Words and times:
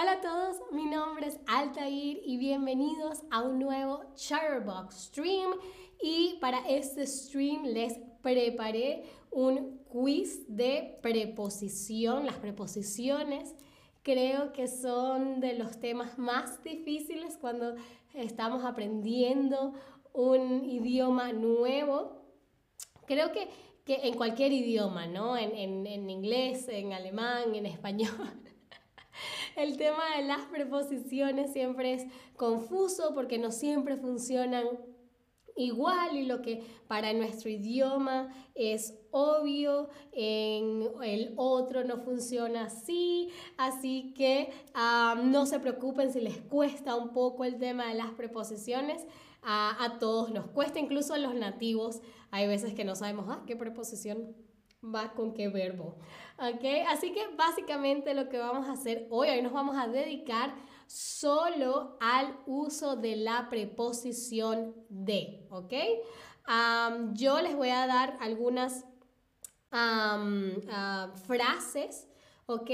Hola 0.00 0.12
a 0.12 0.20
todos, 0.20 0.60
mi 0.70 0.86
nombre 0.86 1.26
es 1.26 1.40
Altair 1.48 2.20
y 2.24 2.36
bienvenidos 2.36 3.24
a 3.32 3.42
un 3.42 3.58
nuevo 3.58 4.04
Chatterbox 4.14 4.94
Stream. 4.94 5.50
Y 6.00 6.38
para 6.40 6.60
este 6.68 7.04
stream 7.04 7.64
les 7.64 7.98
preparé 8.22 9.02
un 9.32 9.80
quiz 9.88 10.44
de 10.46 11.00
preposición. 11.02 12.26
Las 12.26 12.36
preposiciones 12.36 13.56
creo 14.04 14.52
que 14.52 14.68
son 14.68 15.40
de 15.40 15.54
los 15.54 15.80
temas 15.80 16.16
más 16.16 16.62
difíciles 16.62 17.36
cuando 17.36 17.74
estamos 18.14 18.64
aprendiendo 18.64 19.72
un 20.12 20.64
idioma 20.64 21.32
nuevo. 21.32 22.22
Creo 23.04 23.32
que, 23.32 23.48
que 23.84 24.06
en 24.06 24.14
cualquier 24.14 24.52
idioma, 24.52 25.08
¿no? 25.08 25.36
En, 25.36 25.56
en, 25.56 25.88
en 25.88 26.08
inglés, 26.08 26.68
en 26.68 26.92
alemán, 26.92 27.52
en 27.56 27.66
español. 27.66 28.44
el 29.58 29.76
tema 29.76 30.16
de 30.16 30.22
las 30.22 30.46
preposiciones 30.46 31.52
siempre 31.52 31.94
es 31.94 32.06
confuso 32.36 33.12
porque 33.14 33.38
no 33.38 33.50
siempre 33.50 33.96
funcionan 33.96 34.66
igual 35.56 36.16
y 36.16 36.22
lo 36.22 36.40
que 36.40 36.64
para 36.86 37.12
nuestro 37.12 37.50
idioma 37.50 38.32
es 38.54 38.94
obvio, 39.10 39.88
en 40.12 40.88
el 41.02 41.32
otro 41.36 41.84
no 41.84 41.98
funciona 41.98 42.66
así, 42.66 43.30
así 43.56 44.14
que 44.16 44.50
no 45.24 45.46
se 45.46 45.58
preocupen 45.58 46.12
si 46.12 46.20
les 46.20 46.38
cuesta 46.38 46.94
un 46.94 47.12
poco 47.12 47.44
el 47.44 47.58
tema 47.58 47.88
de 47.88 47.94
las 47.94 48.12
preposiciones. 48.12 49.06
A, 49.50 49.96
todos 49.98 50.30
nos 50.30 50.46
cuesta, 50.48 50.78
incluso 50.78 51.14
a 51.14 51.18
los 51.18 51.34
nativos. 51.34 52.02
Hay 52.30 52.46
veces 52.46 52.74
que 52.74 52.84
no 52.84 52.94
sabemos, 52.94 53.26
ah, 53.28 53.44
qué 53.46 53.56
preposición 53.56 54.34
va 54.82 55.12
con 55.14 55.34
qué 55.34 55.48
verbo. 55.48 55.96
¿Ok? 56.38 56.64
Así 56.88 57.12
que 57.12 57.26
básicamente 57.36 58.14
lo 58.14 58.28
que 58.28 58.38
vamos 58.38 58.68
a 58.68 58.72
hacer 58.72 59.06
hoy, 59.10 59.28
hoy 59.28 59.42
nos 59.42 59.52
vamos 59.52 59.76
a 59.76 59.88
dedicar 59.88 60.54
solo 60.86 61.96
al 62.00 62.38
uso 62.46 62.96
de 62.96 63.16
la 63.16 63.48
preposición 63.48 64.74
de. 64.88 65.46
¿Ok? 65.50 65.72
yo 67.12 67.42
les 67.42 67.54
voy 67.54 67.68
a 67.68 67.86
dar 67.86 68.16
algunas 68.20 68.86
ah, 69.70 71.12
frases. 71.26 72.08
¿Ok? 72.46 72.70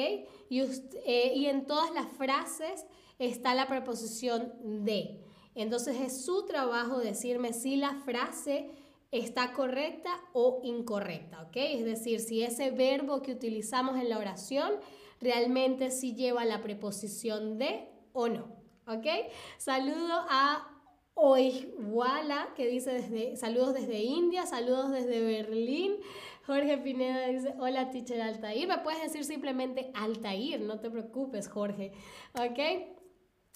Y, 0.48 0.60
eh, 0.60 1.32
y 1.34 1.46
en 1.46 1.66
todas 1.66 1.92
las 1.92 2.06
frases 2.06 2.86
está 3.18 3.54
la 3.54 3.66
preposición 3.66 4.52
de. 4.84 5.20
Entonces 5.56 6.00
es 6.00 6.24
su 6.24 6.46
trabajo 6.46 6.98
decirme 6.98 7.52
si 7.52 7.76
la 7.76 7.94
frase 8.04 8.70
está 9.10 9.52
correcta 9.52 10.10
o 10.32 10.60
incorrecta, 10.64 11.42
¿ok? 11.42 11.56
Es 11.56 11.84
decir, 11.84 12.20
si 12.20 12.42
ese 12.42 12.70
verbo 12.70 13.22
que 13.22 13.32
utilizamos 13.32 13.96
en 13.96 14.08
la 14.08 14.18
oración 14.18 14.72
realmente 15.20 15.90
sí 15.90 16.14
lleva 16.14 16.44
la 16.44 16.62
preposición 16.62 17.58
de 17.58 17.88
o 18.12 18.28
no, 18.28 18.56
¿ok? 18.86 19.06
Saludo 19.58 20.24
a 20.28 20.70
Oiwala, 21.14 22.48
que 22.56 22.66
dice 22.66 22.92
desde, 22.92 23.36
saludos 23.36 23.74
desde 23.74 24.02
India, 24.02 24.46
saludos 24.46 24.90
desde 24.90 25.22
Berlín. 25.22 25.96
Jorge 26.44 26.76
Pineda 26.76 27.28
dice, 27.28 27.54
hola 27.58 27.90
teacher 27.90 28.20
Altair. 28.20 28.66
Me 28.66 28.78
puedes 28.78 29.00
decir 29.00 29.24
simplemente 29.24 29.90
Altair, 29.94 30.60
no 30.60 30.80
te 30.80 30.90
preocupes, 30.90 31.48
Jorge, 31.48 31.92
¿ok? 32.34 32.58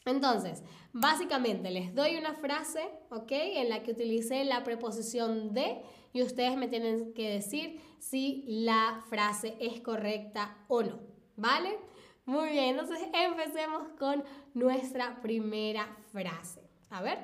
Entonces, 0.08 0.62
básicamente 0.92 1.70
les 1.70 1.94
doy 1.94 2.16
una 2.16 2.34
frase, 2.34 2.80
¿ok? 3.10 3.30
En 3.30 3.68
la 3.68 3.82
que 3.82 3.92
utilicé 3.92 4.44
la 4.44 4.64
preposición 4.64 5.52
de 5.54 5.82
y 6.12 6.22
ustedes 6.22 6.56
me 6.56 6.68
tienen 6.68 7.12
que 7.14 7.30
decir 7.30 7.80
si 7.98 8.44
la 8.46 9.04
frase 9.08 9.56
es 9.60 9.80
correcta 9.80 10.56
o 10.68 10.82
no, 10.82 11.00
¿vale? 11.36 11.78
Muy 12.24 12.50
bien, 12.50 12.78
entonces 12.78 12.98
empecemos 13.12 13.88
con 13.98 14.24
nuestra 14.54 15.20
primera 15.22 15.96
frase. 16.12 16.68
A 16.90 17.02
ver, 17.02 17.18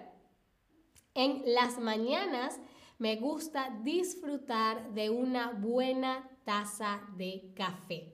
en 1.15 1.43
las 1.47 1.79
mañanas 1.79 2.61
me 2.99 3.17
gusta 3.17 3.71
disfrutar 3.83 4.93
de 4.95 5.11
una 5.11 5.51
buena 5.51 6.31
taza 6.45 7.03
de 7.17 7.53
café. 7.55 8.14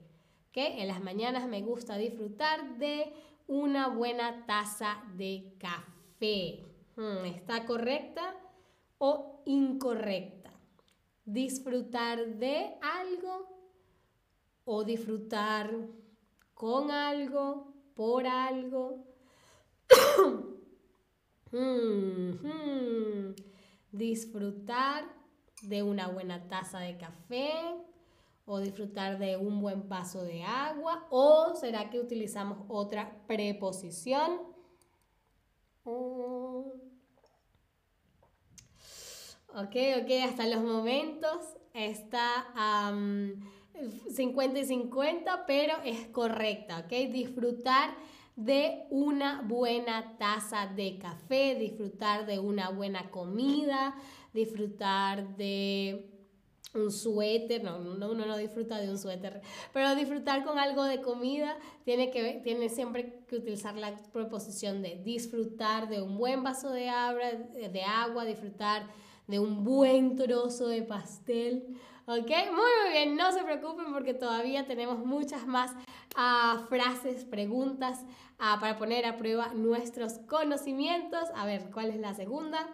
¿Ok? 0.51 0.57
En 0.57 0.89
las 0.89 1.01
mañanas 1.01 1.47
me 1.47 1.61
gusta 1.61 1.95
disfrutar 1.95 2.77
de 2.77 3.13
una 3.47 3.87
buena 3.87 4.45
taza 4.45 5.01
de 5.15 5.55
café. 5.57 6.65
Hmm, 6.97 7.23
¿Está 7.23 7.65
correcta 7.65 8.35
o 8.97 9.43
incorrecta? 9.45 10.51
Disfrutar 11.23 12.35
de 12.35 12.75
algo 12.81 13.47
o 14.65 14.83
disfrutar 14.83 15.73
con 16.53 16.91
algo, 16.91 17.73
por 17.95 18.27
algo. 18.27 19.07
Hmm, 21.53 22.31
hmm. 22.31 23.35
Disfrutar 23.91 25.03
de 25.63 25.83
una 25.83 26.07
buena 26.07 26.47
taza 26.47 26.79
de 26.79 26.97
café 26.97 27.51
o 28.51 28.59
disfrutar 28.59 29.17
de 29.17 29.37
un 29.37 29.61
buen 29.61 29.87
vaso 29.87 30.25
de 30.25 30.43
agua 30.43 31.07
o 31.09 31.55
será 31.55 31.89
que 31.89 32.01
utilizamos 32.01 32.57
otra 32.67 33.15
preposición. 33.25 34.41
Mm. 35.85 36.81
Ok, 39.53 39.75
ok, 40.01 40.11
hasta 40.25 40.47
los 40.47 40.61
momentos 40.63 41.37
está 41.73 42.47
50 44.13 44.59
y 44.59 44.65
50, 44.65 45.45
pero 45.45 45.75
es 45.85 46.07
correcta, 46.07 46.79
ok. 46.79 47.09
Disfrutar 47.09 47.95
de 48.35 48.85
una 48.89 49.43
buena 49.43 50.17
taza 50.17 50.67
de 50.67 50.97
café, 50.97 51.55
disfrutar 51.55 52.25
de 52.25 52.39
una 52.39 52.69
buena 52.69 53.11
comida, 53.11 53.95
disfrutar 54.33 55.37
de 55.37 56.10
un 56.73 56.91
suéter, 56.91 57.63
no, 57.63 57.77
uno 57.77 58.25
no 58.25 58.37
disfruta 58.37 58.79
de 58.79 58.89
un 58.89 58.97
suéter, 58.97 59.41
pero 59.73 59.93
disfrutar 59.95 60.45
con 60.45 60.57
algo 60.57 60.83
de 60.83 61.01
comida 61.01 61.57
tiene, 61.83 62.11
que, 62.11 62.41
tiene 62.43 62.69
siempre 62.69 63.23
que 63.27 63.35
utilizar 63.35 63.75
la 63.75 63.95
preposición 64.13 64.81
de 64.81 65.01
disfrutar 65.03 65.89
de 65.89 66.01
un 66.01 66.17
buen 66.17 66.43
vaso 66.43 66.69
de 66.69 66.89
agua, 66.89 67.31
de 67.53 67.81
agua 67.83 68.25
disfrutar 68.25 68.87
de 69.27 69.39
un 69.39 69.63
buen 69.63 70.15
trozo 70.15 70.67
de 70.67 70.83
pastel. 70.83 71.77
¿Ok? 72.05 72.27
Muy, 72.27 72.91
bien, 72.91 73.15
no 73.15 73.31
se 73.31 73.43
preocupen 73.43 73.93
porque 73.93 74.13
todavía 74.13 74.65
tenemos 74.65 75.05
muchas 75.05 75.45
más 75.45 75.71
ah, 76.15 76.65
frases, 76.67 77.25
preguntas 77.25 78.05
ah, 78.39 78.57
para 78.59 78.77
poner 78.77 79.05
a 79.05 79.17
prueba 79.17 79.53
nuestros 79.53 80.13
conocimientos. 80.27 81.29
A 81.35 81.45
ver, 81.45 81.69
¿cuál 81.71 81.91
es 81.91 81.99
la 81.99 82.13
segunda? 82.13 82.67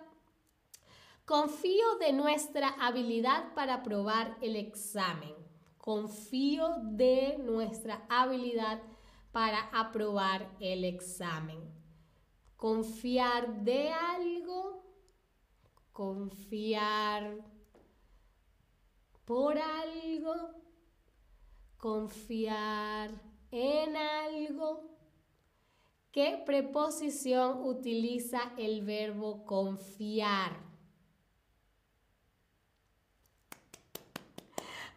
Confío 1.27 1.97
de 1.99 2.13
nuestra 2.13 2.69
habilidad 2.79 3.53
para 3.53 3.83
probar 3.83 4.37
el 4.41 4.55
examen. 4.55 5.35
Confío 5.77 6.77
de 6.83 7.37
nuestra 7.39 8.05
habilidad 8.07 8.81
para 9.33 9.59
aprobar 9.73 10.49
el 10.61 10.85
examen. 10.85 11.59
Confiar 12.55 13.61
de 13.65 13.89
algo, 13.89 14.85
confiar 15.91 17.43
por 19.25 19.57
algo, 19.57 20.33
confiar 21.75 23.11
en 23.51 23.97
algo. 23.97 24.97
¿Qué 26.09 26.41
preposición 26.45 27.65
utiliza 27.65 28.53
el 28.57 28.85
verbo 28.85 29.43
confiar? 29.43 30.66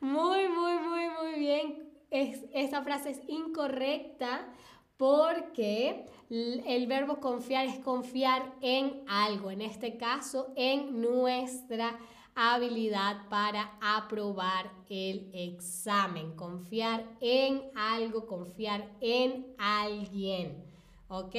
Muy, 0.01 0.49
muy, 0.49 0.79
muy, 0.79 1.09
muy 1.11 1.39
bien. 1.39 1.91
Es, 2.11 2.45
esta 2.53 2.83
frase 2.83 3.11
es 3.11 3.21
incorrecta 3.29 4.49
porque 4.97 6.07
el 6.29 6.87
verbo 6.87 7.21
confiar 7.21 7.67
es 7.67 7.79
confiar 7.81 8.55
en 8.61 9.05
algo, 9.09 9.51
en 9.51 9.63
este 9.63 9.97
caso 9.97 10.53
en 10.57 11.01
nuestra 11.01 11.99
habilidad 12.35 13.29
para 13.29 13.77
aprobar 13.81 14.71
el 14.89 15.31
examen. 15.35 16.35
Confiar 16.37 17.05
en 17.21 17.71
algo, 17.75 18.27
confiar 18.27 18.89
en 19.01 19.55
alguien. 19.59 20.65
¿Ok? 21.09 21.35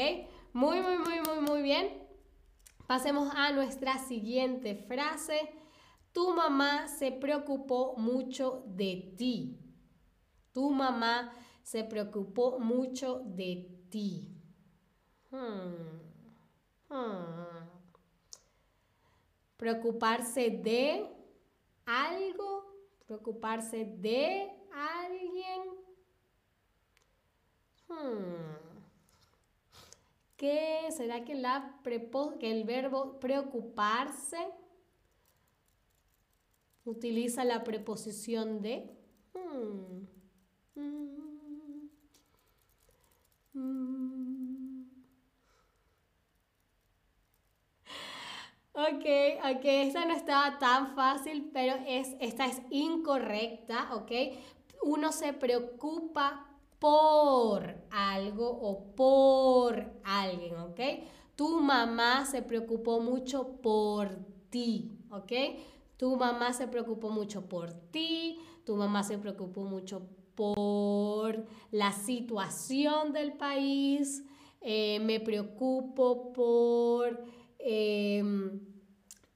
Muy, 0.54 0.82
muy, 0.82 0.98
muy, 0.98 1.20
muy, 1.22 1.42
muy 1.50 1.62
bien. 1.62 1.90
Pasemos 2.88 3.34
a 3.36 3.52
nuestra 3.52 3.98
siguiente 3.98 4.76
frase. 4.76 5.61
Tu 6.14 6.34
mamá 6.34 6.88
se 6.88 7.12
preocupó 7.12 7.96
mucho 7.98 8.64
de 8.68 9.14
ti. 9.18 9.58
Tu 10.54 10.70
mamá 10.70 11.34
se 11.64 11.84
preocupó 11.84 12.60
mucho 12.60 13.22
de 13.26 13.70
ti. 13.90 14.28
Hmm. 15.32 16.02
Hmm. 16.90 17.70
Preocuparse 19.56 20.50
de 20.50 21.08
algo, 21.86 22.74
preocuparse 23.06 23.86
de 23.86 24.52
alguien. 24.74 25.62
Hmm. 27.88 28.52
que, 30.42 30.88
¿será 30.90 31.24
que, 31.24 31.36
la 31.36 31.80
que 32.40 32.52
el 32.52 32.64
verbo 32.64 33.20
preocuparse 33.20 34.40
utiliza 36.86 37.44
la 37.44 37.64
preposición 37.64 38.62
de? 38.62 38.90
Hmm. 39.34 40.06
Mm. 40.76 41.90
Mm. 43.56 44.84
Ok, 48.74 49.06
ok, 49.52 49.66
esta 49.66 50.06
no 50.06 50.14
estaba 50.14 50.58
tan 50.58 50.96
fácil, 50.96 51.50
pero 51.54 51.76
es, 51.88 52.16
esta 52.22 52.46
es 52.46 52.62
incorrecta, 52.70 53.94
ok. 53.96 54.12
Uno 54.84 55.12
se 55.12 55.34
preocupa 55.34 56.48
por 56.80 57.76
algo 57.92 58.50
o 58.50 58.96
por 58.96 59.92
alguien, 60.04 60.58
¿ok? 60.58 60.80
Tu 61.36 61.60
mamá 61.62 62.26
se 62.26 62.42
preocupó 62.42 63.00
mucho 63.02 63.58
por 63.62 64.10
ti, 64.50 64.98
¿ok? 65.12 65.32
Tu 66.02 66.16
mamá 66.16 66.52
se 66.52 66.68
preocupó 66.68 67.12
mucho 67.12 67.48
por 67.48 67.74
ti, 67.92 68.40
tu 68.66 68.76
mamá 68.76 69.04
se 69.04 69.20
preocupó 69.20 69.66
mucho 69.66 70.10
por 70.34 71.46
la 71.70 71.92
situación 71.92 73.14
del 73.14 73.34
país, 73.34 74.26
eh, 74.62 75.00
me 75.00 75.20
preocupo 75.20 76.34
por 76.34 77.24
em, 77.60 78.60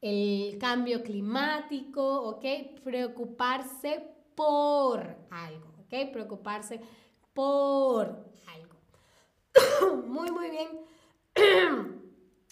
el 0.02 0.58
cambio 0.58 1.04
climático, 1.04 2.30
¿ok? 2.30 2.44
Preocuparse 2.84 4.02
por 4.34 5.18
algo, 5.30 5.68
¿ok? 5.82 6.12
Preocuparse 6.12 6.82
por 7.32 8.26
algo. 8.48 8.76
muy, 10.08 10.32
muy 10.32 10.50
bien. 10.50 10.70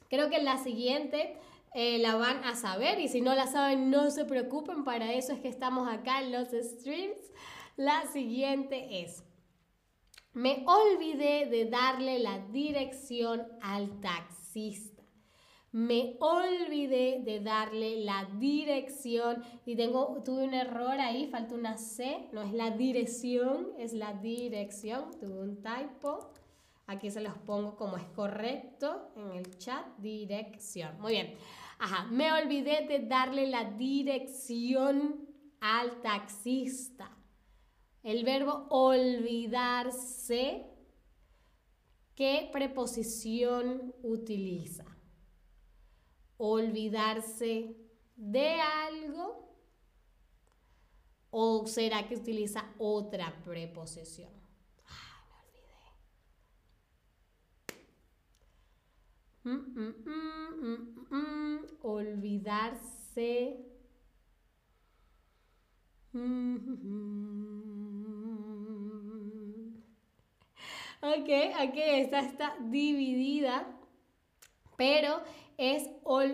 Creo 0.07 0.29
que 0.29 0.39
la 0.43 0.59
siguiente 0.59 1.35
eh, 1.75 1.97
la 1.99 2.15
van 2.15 2.43
a 2.43 2.55
saber 2.55 2.99
y 2.99 3.07
si 3.07 3.21
no 3.21 3.33
la 3.33 3.47
saben, 3.47 3.89
no 3.89 4.11
se 4.11 4.25
preocupen, 4.25 4.83
para 4.83 5.13
eso 5.13 5.33
es 5.33 5.39
que 5.39 5.47
estamos 5.47 5.87
acá 5.87 6.21
en 6.21 6.31
los 6.31 6.49
streams. 6.49 7.17
La 7.75 8.05
siguiente 8.11 9.01
es, 9.01 9.23
me 10.33 10.63
olvidé 10.67 11.47
de 11.47 11.65
darle 11.65 12.19
la 12.19 12.39
dirección 12.47 13.43
al 13.61 13.99
taxista. 14.01 15.03
Me 15.71 16.17
olvidé 16.19 17.21
de 17.23 17.39
darle 17.39 18.03
la 18.03 18.29
dirección 18.37 19.43
y 19.65 19.75
tengo, 19.75 20.21
tuve 20.23 20.43
un 20.43 20.53
error 20.53 20.99
ahí, 20.99 21.27
falta 21.31 21.55
una 21.55 21.77
C, 21.77 22.29
no 22.31 22.43
es 22.43 22.53
la 22.53 22.69
dirección, 22.69 23.69
es 23.79 23.93
la 23.93 24.13
dirección, 24.13 25.09
tuve 25.19 25.39
un 25.39 25.63
typo. 25.63 26.29
Aquí 26.85 27.09
se 27.11 27.21
los 27.21 27.37
pongo 27.39 27.75
como 27.75 27.97
es 27.97 28.07
correcto 28.09 29.13
en 29.15 29.31
el 29.31 29.57
chat, 29.57 29.85
dirección. 29.97 30.99
Muy 30.99 31.13
bien. 31.13 31.37
Ajá, 31.79 32.05
me 32.05 32.31
olvidé 32.33 32.85
de 32.87 32.99
darle 32.99 33.47
la 33.47 33.63
dirección 33.71 35.27
al 35.59 36.01
taxista. 36.01 37.17
El 38.03 38.25
verbo 38.25 38.67
olvidarse, 38.69 39.65
¿qué 42.15 42.49
preposición 42.51 43.95
utiliza? 44.03 44.85
Olvidarse 46.37 47.77
de 48.15 48.59
algo 48.59 49.43
o 51.29 51.65
será 51.65 52.07
que 52.07 52.15
utiliza 52.15 52.73
otra 52.77 53.41
preposición? 53.43 54.29
Ah, 54.85 55.25
me 55.29 55.35
olvidé. 55.47 55.73
Mm, 59.45 59.59
mm, 59.75 61.05
mm, 61.11 61.59
olvidarse. 61.83 63.57
Ok, 71.01 71.29
ok, 71.67 71.75
esta 71.75 72.19
está 72.21 72.55
dividida, 72.61 73.67
pero 74.77 75.21
es, 75.57 75.89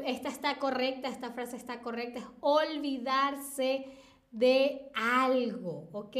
esta 0.06 0.30
está 0.30 0.60
correcta, 0.60 1.08
esta 1.10 1.32
frase 1.32 1.56
está 1.56 1.82
correcta, 1.82 2.20
es 2.20 2.26
olvidarse 2.40 3.88
de 4.32 4.90
algo, 4.94 5.90
¿ok? 5.92 6.16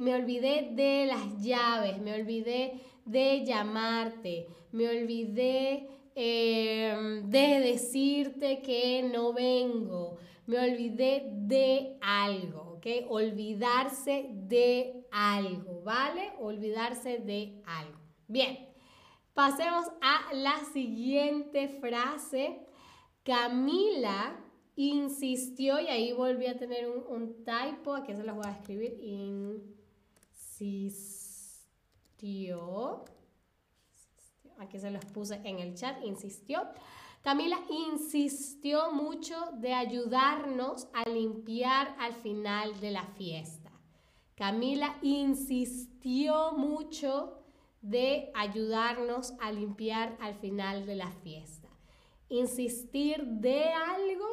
me 0.00 0.14
olvidé 0.14 0.70
de 0.72 1.06
las 1.06 1.42
llaves, 1.42 1.98
me 1.98 2.14
olvidé 2.14 2.80
de 3.04 3.44
llamarte, 3.44 4.46
me 4.72 4.88
olvidé 4.88 5.88
em, 6.14 7.30
de 7.30 7.60
decirte 7.60 8.60
que 8.60 9.02
no 9.02 9.32
vengo, 9.32 10.18
me 10.46 10.58
olvidé 10.58 11.24
de 11.32 11.96
algo, 12.00 12.76
¿ok? 12.76 12.86
Olvidarse 13.08 14.26
de 14.30 15.06
algo, 15.10 15.82
¿vale? 15.82 16.32
Olvidarse 16.38 17.18
de 17.18 17.62
algo. 17.64 17.98
Bien, 18.28 18.68
pasemos 19.34 19.86
a 20.00 20.34
la 20.34 20.64
siguiente 20.72 21.68
frase. 21.80 22.60
Camila 23.22 24.45
insistió, 24.76 25.80
y 25.80 25.88
ahí 25.88 26.12
volví 26.12 26.46
a 26.46 26.56
tener 26.56 26.88
un, 26.88 27.04
un 27.08 27.44
typo, 27.44 27.94
aquí 27.94 28.14
se 28.14 28.22
los 28.22 28.36
voy 28.36 28.46
a 28.46 28.52
escribir, 28.52 29.00
insistió, 30.60 31.34
aquí 34.58 34.78
se 34.78 34.90
los 34.90 35.04
puse 35.06 35.40
en 35.44 35.58
el 35.58 35.74
chat, 35.74 36.04
insistió. 36.04 36.62
Camila 37.22 37.58
insistió 37.68 38.92
mucho 38.92 39.34
de 39.54 39.74
ayudarnos 39.74 40.86
a 40.92 41.08
limpiar 41.08 41.96
al 41.98 42.14
final 42.14 42.78
de 42.78 42.92
la 42.92 43.04
fiesta. 43.04 43.72
Camila 44.36 44.96
insistió 45.02 46.52
mucho 46.52 47.42
de 47.80 48.30
ayudarnos 48.34 49.32
a 49.40 49.50
limpiar 49.50 50.16
al 50.20 50.34
final 50.34 50.86
de 50.86 50.94
la 50.94 51.10
fiesta. 51.10 51.68
Insistir 52.28 53.24
de 53.24 53.72
algo. 53.72 54.26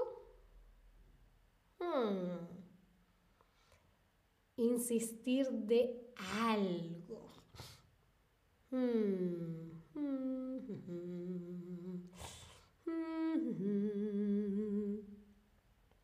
Hmm. 1.83 2.47
Insistir 4.57 5.49
de 5.51 6.13
algo. 6.41 7.21
Hmm. 8.71 9.63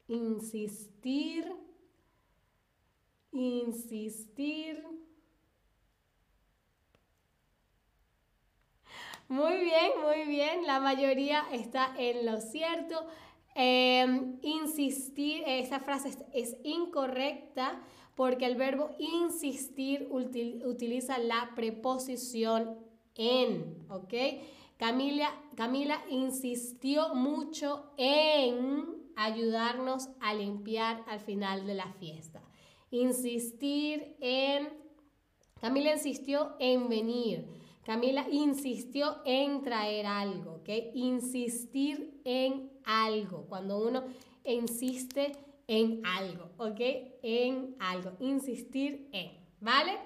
Insistir, 0.08 1.46
insistir. 3.32 4.84
Muy 9.28 9.58
bien, 9.58 9.92
muy 10.02 10.26
bien. 10.26 10.66
La 10.66 10.80
mayoría 10.80 11.46
está 11.52 11.94
en 11.98 12.26
lo 12.26 12.42
cierto. 12.42 13.08
Em, 13.56 14.38
insistir, 14.42 15.44
esa 15.46 15.80
frase 15.80 16.10
es, 16.34 16.56
incorrecta 16.64 17.82
porque 18.16 18.46
el 18.46 18.56
verbo 18.56 18.92
insistir 19.00 20.08
utiliza 20.12 21.18
la 21.18 21.52
preposición 21.56 22.78
en, 23.16 23.86
¿ok? 23.90 24.14
Camila, 24.78 25.30
Camila 25.56 26.02
insistió 26.10 27.14
mucho 27.16 27.92
en 27.98 29.00
ayudarnos 29.16 30.10
a 30.22 30.34
limpiar 30.34 31.04
al 31.08 31.20
final 31.20 31.66
de 31.66 31.74
la 31.74 31.92
fiesta. 31.94 32.42
Insistir 32.92 34.16
en... 34.22 34.70
Camila 35.60 35.94
insistió 35.94 36.56
en 36.60 36.88
venir. 36.88 37.46
Camila 37.84 38.26
insistió 38.32 39.18
en 39.26 39.62
traer 39.62 40.06
algo, 40.06 40.56
¿ok? 40.62 40.70
Insistir 40.94 42.22
en 42.24 42.70
algo. 42.90 43.46
Cuando 43.48 43.78
uno 43.78 44.04
insiste 44.44 45.32
en 45.68 46.02
algo, 46.06 46.50
¿ok? 46.58 46.80
En 47.22 47.76
algo. 47.80 48.14
Insistir 48.20 49.08
en, 49.12 49.32
¿vale? 49.62 50.00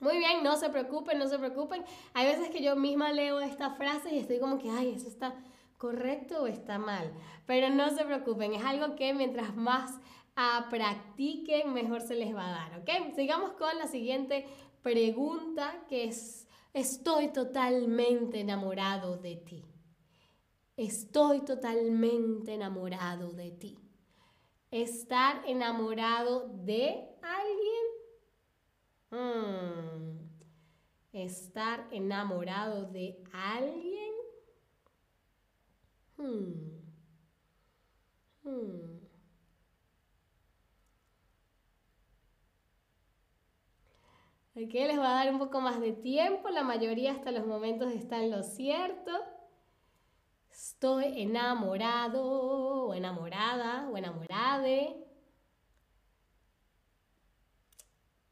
Muy 0.00 0.18
bien, 0.18 0.44
no 0.44 0.56
se 0.56 0.70
preocupen, 0.70 1.18
no 1.18 1.26
se 1.26 1.38
preocupen. 1.38 1.84
Hay 2.14 2.26
veces 2.26 2.50
que 2.50 2.62
yo 2.62 2.76
misma 2.76 3.12
leo 3.12 3.40
esta 3.40 3.70
frase 3.70 4.14
y 4.14 4.18
estoy 4.18 4.38
como 4.38 4.58
que, 4.58 4.70
ay, 4.70 4.92
eso 4.94 5.08
está 5.08 5.34
correcto 5.76 6.42
o 6.42 6.46
está 6.46 6.78
mal. 6.78 7.12
Pero 7.46 7.70
no 7.70 7.90
se 7.90 8.04
preocupen, 8.04 8.54
es 8.54 8.64
algo 8.64 8.94
que 8.94 9.12
mientras 9.12 9.56
más 9.56 9.98
ah, 10.36 10.68
practiquen, 10.70 11.72
mejor 11.72 12.00
se 12.00 12.14
les 12.14 12.34
va 12.34 12.46
a 12.46 12.52
dar, 12.52 12.80
¿ok? 12.80 13.16
Sigamos 13.16 13.52
con 13.52 13.76
la 13.76 13.88
siguiente 13.88 14.46
pregunta 14.82 15.84
que 15.88 16.04
es, 16.04 16.46
estoy 16.72 17.32
totalmente 17.32 18.38
enamorado 18.38 19.16
de 19.16 19.34
ti. 19.36 19.64
Estoy 20.78 21.44
totalmente 21.44 22.54
enamorado 22.54 23.32
de 23.32 23.50
ti. 23.50 23.76
Estar 24.70 25.42
enamorado 25.46 26.48
de 26.48 27.08
alguien 27.20 27.98
Hmm. 29.10 30.28
estar 31.12 31.88
enamorado 31.90 32.84
de 32.92 33.22
alguien. 33.32 34.12
Hmm. 36.16 36.78
Ok, 44.54 44.74
les 44.74 44.96
voy 44.96 45.06
a 45.06 45.10
dar 45.10 45.32
un 45.32 45.38
poco 45.38 45.60
más 45.60 45.80
de 45.80 45.92
tiempo. 45.92 46.48
La 46.50 46.62
mayoría 46.64 47.12
hasta 47.12 47.30
los 47.30 47.46
momentos 47.46 47.92
está 47.92 48.22
en 48.22 48.30
lo 48.30 48.42
cierto. 48.42 49.12
Estoy 50.78 51.22
enamorado 51.22 52.22
o 52.24 52.94
enamorada 52.94 53.88
o 53.90 53.96
enamorade. 53.96 54.94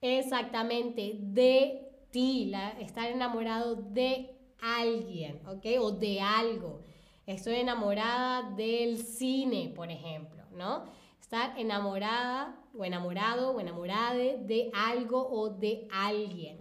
Exactamente, 0.00 1.18
de 1.22 1.90
ti, 2.12 2.52
estar 2.78 3.10
enamorado 3.10 3.74
de 3.74 4.38
alguien, 4.60 5.42
¿ok? 5.48 5.66
O 5.80 5.90
de 5.90 6.20
algo. 6.20 6.82
Estoy 7.26 7.56
enamorada 7.56 8.48
del 8.54 8.98
cine, 8.98 9.72
por 9.74 9.90
ejemplo, 9.90 10.44
¿no? 10.52 10.84
Estar 11.20 11.58
enamorada 11.58 12.62
o 12.78 12.84
enamorado 12.84 13.56
o 13.56 13.60
enamorade 13.60 14.38
de 14.38 14.70
algo 14.72 15.20
o 15.20 15.50
de 15.50 15.88
alguien. 15.90 16.60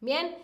Bien, 0.00 0.36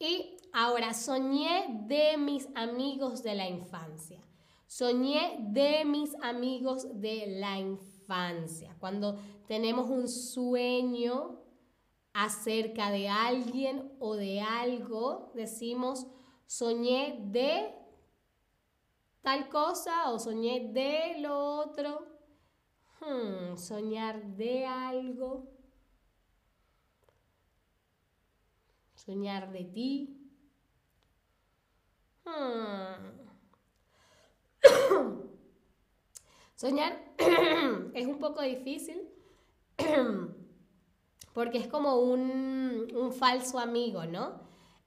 y 0.00 0.35
ahora 0.56 0.94
soñé 0.94 1.66
de 1.86 2.16
mis 2.16 2.48
amigos 2.54 3.22
de 3.22 3.34
la 3.34 3.46
infancia. 3.46 4.18
Soñé 4.66 5.36
de 5.38 5.84
mis 5.84 6.14
amigos 6.22 6.98
de 6.98 7.26
la 7.26 7.58
infancia. 7.58 8.74
Cuando 8.80 9.18
tenemos 9.46 9.90
un 9.90 10.08
sueño 10.08 11.42
acerca 12.14 12.90
de 12.90 13.06
alguien 13.06 13.92
o 13.98 14.16
de 14.16 14.40
algo, 14.40 15.30
decimos 15.34 16.06
soñé 16.46 17.18
de 17.20 17.74
tal 19.20 19.50
cosa 19.50 20.10
o 20.10 20.18
soñé 20.18 20.70
de 20.72 21.20
lo 21.20 21.38
otro. 21.38 22.06
Hmm, 23.00 23.58
soñar 23.58 24.24
de 24.24 24.64
algo. 24.64 25.50
Soñar 28.94 29.52
de 29.52 29.64
ti. 29.64 30.22
Hmm. 32.26 33.16
Soñar 36.56 36.98
es 37.94 38.06
un 38.06 38.18
poco 38.18 38.42
difícil 38.42 39.02
porque 41.34 41.58
es 41.58 41.68
como 41.68 41.96
un, 42.00 42.88
un 42.94 43.12
falso 43.12 43.58
amigo, 43.58 44.06
¿no? 44.06 44.40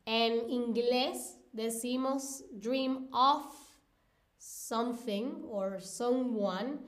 En 0.06 0.50
inglés 0.50 1.40
decimos 1.54 2.44
dream 2.52 3.08
of 3.12 3.46
something 4.38 5.44
or 5.48 5.80
someone 5.82 6.80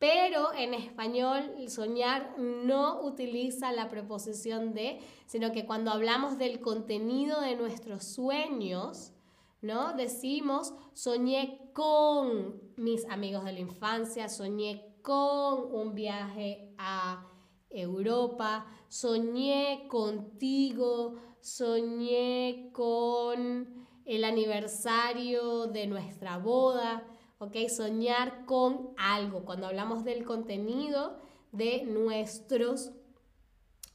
pero 0.00 0.54
en 0.54 0.72
español 0.72 1.68
soñar 1.68 2.34
no 2.38 3.02
utiliza 3.02 3.70
la 3.70 3.90
preposición 3.90 4.72
de, 4.72 4.98
sino 5.26 5.52
que 5.52 5.66
cuando 5.66 5.90
hablamos 5.90 6.38
del 6.38 6.60
contenido 6.60 7.42
de 7.42 7.54
nuestros 7.54 8.04
sueños, 8.04 9.12
¿no? 9.60 9.92
Decimos 9.92 10.72
soñé 10.94 11.59
con 11.72 12.60
mis 12.76 13.04
amigos 13.06 13.44
de 13.44 13.52
la 13.52 13.60
infancia, 13.60 14.28
soñé 14.28 14.96
con 15.02 15.72
un 15.72 15.94
viaje 15.94 16.74
a 16.78 17.26
Europa, 17.68 18.66
soñé 18.88 19.86
contigo, 19.88 21.16
soñé 21.40 22.70
con 22.72 23.86
el 24.04 24.24
aniversario 24.24 25.66
de 25.66 25.86
nuestra 25.86 26.38
boda. 26.38 27.06
¿ok? 27.40 27.56
Soñar 27.74 28.44
con 28.44 28.94
algo, 28.98 29.44
cuando 29.44 29.66
hablamos 29.66 30.04
del 30.04 30.24
contenido 30.24 31.18
de 31.52 31.82
nuestros 31.84 32.92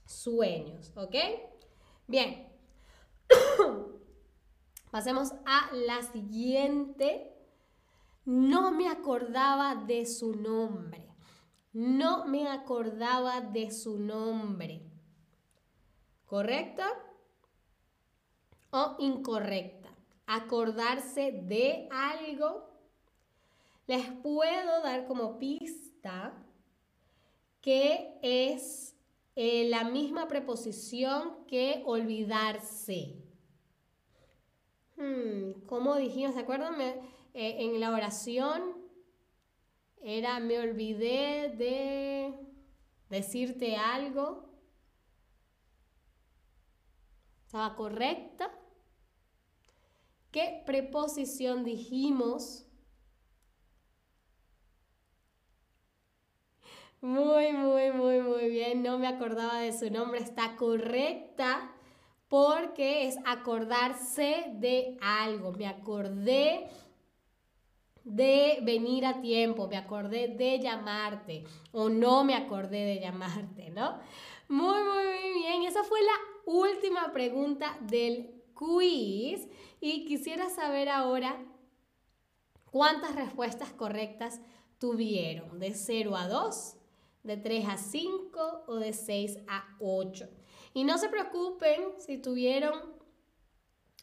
sueños, 0.06 0.92
¿ok? 0.96 1.16
Bien. 2.08 2.48
Pasemos 4.92 5.32
a 5.46 5.70
la 5.74 6.02
siguiente. 6.02 7.35
No 8.26 8.72
me 8.72 8.90
acordaba 8.90 9.76
de 9.76 10.06
su 10.06 10.36
nombre. 10.36 11.08
No 11.74 12.26
me 12.26 12.48
acordaba 12.48 13.42
de 13.42 13.70
su 13.72 14.00
nombre. 14.00 14.82
¿Correcta 16.26 16.88
o 18.72 18.96
incorrecta? 19.00 19.90
Acordarse 20.26 21.32
de 21.32 21.88
algo 21.92 22.68
les 23.86 24.10
puedo 24.24 24.82
dar 24.82 25.06
como 25.06 25.38
pista 25.38 26.34
que 27.62 28.18
es 28.24 28.96
eh, 29.36 29.68
la 29.70 29.84
misma 29.84 30.28
preposición 30.28 31.46
que 31.46 31.84
olvidarse. 31.86 33.22
Hmm, 34.98 35.62
¿Cómo 35.68 35.96
dijimos? 35.96 36.36
¿Se 36.36 36.42
acuerdan? 36.42 36.76
Eh, 37.38 37.66
en 37.66 37.82
la 37.82 37.92
oración 37.92 38.62
era 40.02 40.40
me 40.40 40.58
olvidé 40.58 41.50
de 41.58 42.34
decirte 43.10 43.76
algo. 43.76 44.50
¿Estaba 47.46 47.76
correcta? 47.76 48.50
¿Qué 50.32 50.64
preposición 50.66 51.66
dijimos 51.66 52.66
Muy, 57.02 57.52
muy, 57.52 57.92
muy, 57.92 58.22
muy 58.22 58.50
bien. 58.50 58.82
No 58.82 58.98
me 58.98 59.08
acordaba 59.08 59.60
de 59.60 59.78
su 59.78 59.92
nombre. 59.92 60.22
Está 60.22 60.56
correcta 60.56 61.72
porque 62.30 63.08
es 63.08 63.18
acordarse 63.26 64.46
de 64.56 64.98
algo. 65.02 65.52
Me 65.52 65.68
acordé 65.68 66.68
de 68.06 68.60
venir 68.62 69.06
a 69.06 69.20
tiempo, 69.20 69.68
me 69.68 69.78
acordé 69.78 70.28
de 70.28 70.60
llamarte 70.60 71.44
o 71.72 71.90
no 71.90 72.24
me 72.24 72.36
acordé 72.36 72.86
de 72.86 73.00
llamarte, 73.00 73.72
¿no? 73.72 74.00
Muy, 74.48 74.78
muy, 74.84 75.04
muy 75.04 75.42
bien. 75.42 75.64
Esa 75.64 75.84
fue 75.84 76.00
la 76.02 76.52
última 76.54 77.12
pregunta 77.12 77.78
del 77.82 78.44
quiz 78.54 79.50
y 79.82 80.06
quisiera 80.06 80.50
saber 80.50 80.88
ahora 80.88 81.44
cuántas 82.70 83.16
respuestas 83.16 83.72
correctas 83.72 84.40
tuvieron, 84.78 85.60
de 85.60 85.74
0 85.74 86.16
a 86.16 86.28
2, 86.28 86.78
de 87.24 87.38
3 87.38 87.66
a 87.70 87.78
5 87.78 88.66
o 88.68 88.76
de 88.76 88.94
6 88.94 89.40
a 89.48 89.76
8. 89.80 90.30
Y 90.76 90.84
no 90.84 91.00
se 91.00 91.10
preocupen 91.10 91.94
si 91.98 92.20
tuvieron 92.20 92.94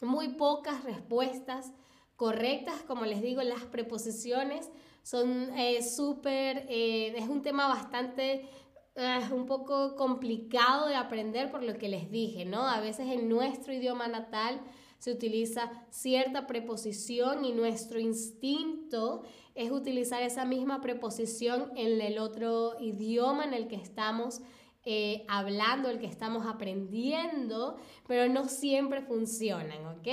muy 0.01 0.31
pocas 0.31 0.83
respuestas 0.83 1.73
correctas, 2.17 2.83
como 2.83 3.05
les 3.05 3.23
digo, 3.23 3.43
las 3.43 3.65
preposiciones 3.65 4.71
son 5.03 5.51
eh, 5.59 5.83
súper, 5.83 6.67
eh, 6.69 7.15
es 7.17 7.29
un 7.29 7.43
tema 7.43 7.69
bastante, 7.69 8.49
eh, 8.95 9.21
un 9.33 9.47
poco 9.47 9.97
complicado 9.97 10.89
de 10.89 10.95
aprender 10.95 11.51
por 11.51 11.63
lo 11.63 11.77
que 11.77 11.89
les 11.89 12.11
dije, 12.11 12.45
¿no? 12.45 12.69
A 12.69 12.81
veces 12.81 13.09
en 13.09 13.29
nuestro 13.29 13.73
idioma 13.73 14.07
natal 14.07 14.61
se 14.99 15.11
utiliza 15.11 15.73
cierta 15.91 16.47
preposición 16.47 17.45
y 17.45 17.53
nuestro 17.53 17.99
instinto 17.99 19.25
es 19.57 19.73
utilizar 19.73 20.23
esa 20.23 20.45
misma 20.45 20.81
preposición 20.81 21.73
en 21.75 22.01
el 22.01 22.19
otro 22.19 22.77
idioma 22.79 23.45
en 23.45 23.55
el 23.55 23.67
que 23.67 23.75
estamos 23.75 24.41
eh, 24.85 25.25
hablando, 25.29 25.89
el 25.89 26.01
que 26.01 26.07
estamos 26.07 26.45
aprendiendo, 26.45 27.77
pero 28.09 28.33
no 28.33 28.47
siempre 28.49 29.01
funcionan, 29.03 29.87
¿ok? 29.87 30.09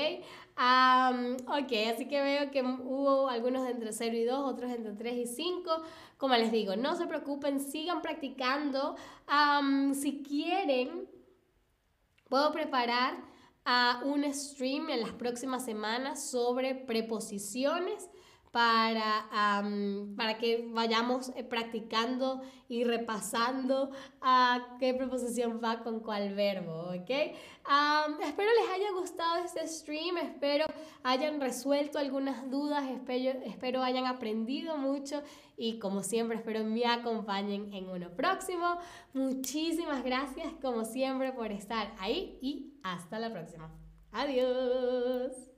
ok, 1.47 1.71
así 1.91 2.07
que 2.07 2.21
veo 2.21 2.51
que 2.51 2.61
hubo 2.61 3.29
algunos 3.29 3.67
entre 3.67 3.93
0 3.93 4.15
y 4.15 4.25
2, 4.25 4.39
otros 4.39 4.71
entre 4.71 4.91
3 4.93 5.15
y 5.15 5.25
5. 5.25 5.71
Como 6.17 6.35
les 6.35 6.51
digo, 6.51 6.75
no 6.75 6.95
se 6.95 7.07
preocupen, 7.07 7.59
sigan 7.59 8.01
practicando. 8.01 8.95
si 9.93 10.21
quieren, 10.21 11.09
puedo 12.27 12.51
preparar 12.51 13.15
a 13.65 14.01
un 14.03 14.31
stream 14.33 14.89
en 14.89 15.01
las 15.01 15.11
próximas 15.11 15.65
semanas 15.65 16.29
sobre 16.29 16.75
preposiciones 16.75 18.09
para, 18.51 19.27
para 20.15 20.37
que 20.37 20.67
vayamos 20.71 21.29
eh, 21.35 21.43
practicando 21.43 22.41
y 22.67 22.83
repasando 22.83 23.91
a 24.21 24.77
qué 24.79 24.93
preposición 24.93 25.59
va 25.63 25.83
con 25.83 25.99
cuál 25.99 26.33
verbo, 26.33 26.89
¿ok? 26.89 27.09
espero 28.23 28.49
les 28.59 28.69
haya 28.73 28.91
gustado 28.99 29.43
este 29.45 29.67
stream, 29.67 30.17
espero 30.17 30.65
hayan 31.03 31.39
resuelto 31.39 31.99
algunas 31.99 32.49
dudas, 32.49 32.89
espero, 32.89 33.39
espero 33.45 33.83
hayan 33.83 34.07
aprendido 34.07 34.77
mucho 34.77 35.21
y 35.55 35.77
como 35.77 36.01
siempre 36.01 36.37
espero 36.37 36.63
me 36.63 36.85
acompañen 36.85 37.73
en 37.73 37.89
uno 37.89 38.09
próximo. 38.15 38.77
Muchísimas 39.13 40.03
gracias 40.03 40.53
como 40.61 40.85
siempre 40.85 41.31
por 41.33 41.51
estar 41.51 41.93
ahí 41.99 42.39
y 42.41 42.73
hasta 42.81 43.19
la 43.19 43.31
próxima. 43.31 43.69
Adiós. 44.11 45.48